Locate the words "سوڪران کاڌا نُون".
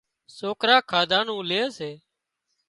0.37-1.41